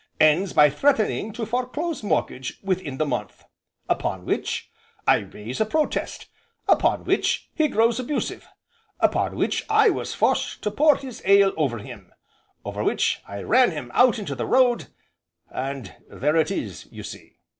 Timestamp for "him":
11.77-12.11, 13.69-13.91